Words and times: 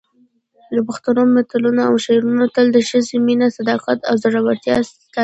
د 0.73 0.77
پښتو 0.87 1.09
متلونه 1.35 1.81
او 1.89 1.93
شعرونه 2.05 2.45
تل 2.55 2.65
د 2.73 2.77
ښځې 2.89 3.15
مینه، 3.25 3.47
صداقت 3.57 3.99
او 4.09 4.15
زړورتیا 4.23 4.75
ستایي. 4.89 5.19